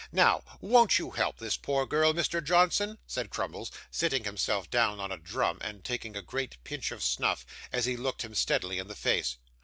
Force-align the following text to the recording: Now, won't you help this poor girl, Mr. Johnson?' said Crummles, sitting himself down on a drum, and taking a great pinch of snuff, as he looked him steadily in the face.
Now, 0.11 0.41
won't 0.61 0.97
you 0.97 1.11
help 1.11 1.37
this 1.37 1.57
poor 1.57 1.85
girl, 1.85 2.11
Mr. 2.11 2.43
Johnson?' 2.43 2.97
said 3.05 3.29
Crummles, 3.29 3.69
sitting 3.91 4.23
himself 4.23 4.67
down 4.71 4.99
on 4.99 5.11
a 5.11 5.17
drum, 5.19 5.59
and 5.61 5.83
taking 5.83 6.17
a 6.17 6.23
great 6.23 6.57
pinch 6.63 6.91
of 6.91 7.03
snuff, 7.03 7.45
as 7.71 7.85
he 7.85 7.95
looked 7.95 8.23
him 8.23 8.33
steadily 8.33 8.79
in 8.79 8.87
the 8.87 8.95
face. 8.95 9.37